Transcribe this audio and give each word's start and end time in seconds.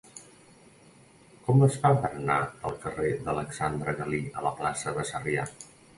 Com 1.49 1.65
es 1.67 1.77
fa 1.83 1.91
per 2.05 2.09
anar 2.21 2.37
del 2.63 2.73
carrer 2.87 3.11
d'Alexandre 3.27 3.95
Galí 4.01 4.23
a 4.41 4.45
la 4.47 4.55
plaça 4.63 4.95
de 4.97 5.07
Sarrià? 5.13 5.45